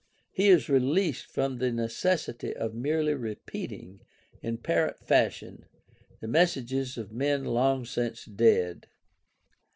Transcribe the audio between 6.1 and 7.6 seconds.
the messages of men